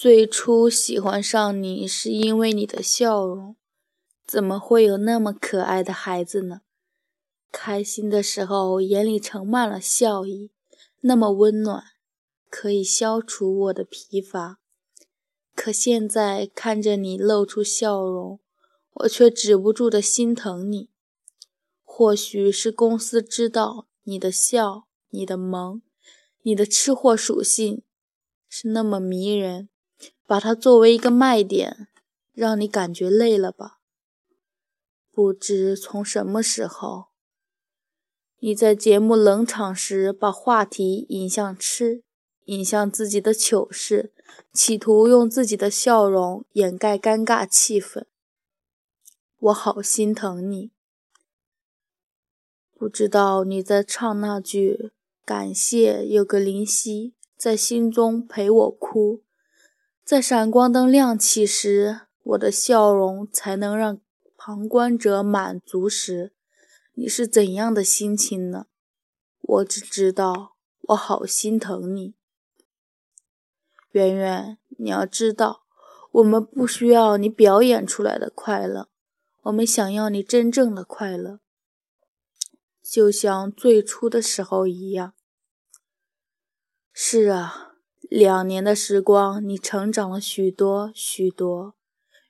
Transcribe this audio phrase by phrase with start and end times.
[0.00, 3.56] 最初喜欢上你是因为你的笑容，
[4.24, 6.60] 怎么会有那么可爱的孩子呢？
[7.50, 10.52] 开心的时候眼里盛满了笑意，
[11.00, 11.82] 那么温暖，
[12.48, 14.60] 可以消除我的疲乏。
[15.56, 18.38] 可现在看着你露出笑容，
[18.92, 20.90] 我却止不住的心疼你。
[21.82, 25.82] 或许是公司知道你的笑、你的萌、
[26.42, 27.82] 你的吃货属性
[28.48, 29.68] 是那么迷人，
[30.26, 31.88] 把它作为一个卖点，
[32.32, 33.80] 让你感觉累了吧？
[35.10, 37.06] 不知从什么时候，
[38.38, 42.04] 你在节目冷场时把话题引向吃，
[42.44, 44.12] 引向自己的糗事，
[44.52, 48.04] 企图用自己的笑容掩盖尴尬气氛。
[49.38, 50.70] 我好心疼你。
[52.76, 54.92] 不知道你在唱那句
[55.26, 59.22] “感谢有个林夕在心中陪我哭”，
[60.08, 64.00] 在闪光灯亮起时，我的笑容才能让
[64.38, 66.32] 旁观者满足时，
[66.94, 68.68] 你是怎样的心情呢？
[69.42, 72.14] 我只知道我好心疼你，
[73.90, 75.64] 圆圆，你要知道，
[76.12, 78.88] 我们不需要你表演出来的快乐，
[79.42, 81.40] 我们想要你真正的快乐。
[82.82, 85.12] 就像最初的时候一样。
[86.94, 87.67] 是啊，
[88.08, 91.74] 两年的时光，你成长了许多许多，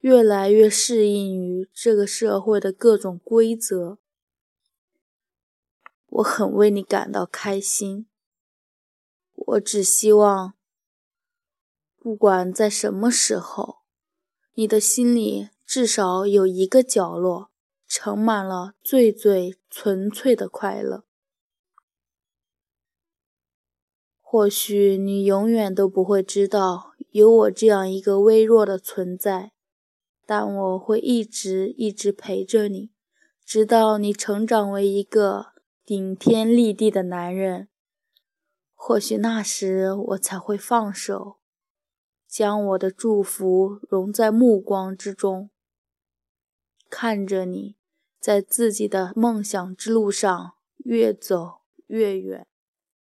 [0.00, 3.98] 越来越适应于这个社会的各种规则。
[6.06, 8.06] 我很为你感到开心。
[9.34, 10.54] 我只希望，
[11.98, 13.78] 不管在什么时候，
[14.54, 17.50] 你的心里至少有一个角落。
[17.86, 21.04] 盛满了最最纯粹的快乐。
[24.34, 29.52] 或许你永远都不会知道有我这样一个微弱的存在，
[30.26, 32.90] 但我会一直一直陪着你，
[33.44, 35.52] 直到你成长为一个
[35.84, 37.68] 顶天立地的男人。
[38.74, 41.36] 或许那时我才会放手，
[42.26, 45.50] 将我的祝福融在目光之中，
[46.90, 47.76] 看着你。
[48.18, 52.48] 在自己的梦想之路上越走越远。